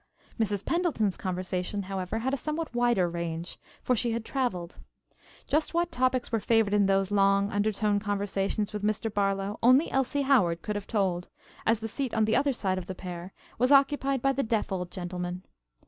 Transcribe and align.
Mrs. 0.39 0.65
Pendleton's 0.65 1.15
conversation, 1.15 1.83
however, 1.83 2.17
had 2.17 2.33
a 2.33 2.35
somewhat 2.35 2.73
wider 2.73 3.07
range, 3.07 3.59
for 3.83 3.95
she 3.95 4.13
had 4.13 4.25
traveled. 4.25 4.79
Just 5.45 5.75
what 5.75 5.91
topics 5.91 6.31
were 6.31 6.39
favored 6.39 6.73
in 6.73 6.87
those 6.87 7.11
long 7.11 7.51
undertone 7.51 7.99
conversations 7.99 8.73
with 8.73 8.81
Mr. 8.83 9.13
Barlow 9.13 9.59
only 9.61 9.91
Elsie 9.91 10.23
Howard 10.23 10.63
could 10.63 10.75
have 10.75 10.87
told, 10.87 11.29
as 11.67 11.81
the 11.81 11.87
seat 11.87 12.15
on 12.15 12.25
the 12.25 12.35
other 12.35 12.51
side 12.51 12.79
of 12.79 12.87
the 12.87 12.95
pair 12.95 13.31
was 13.59 13.71
occupied 13.71 14.23
by 14.23 14.31
the 14.33 14.41
deaf 14.41 14.71
old 14.71 14.89
gentleman. 14.89 15.43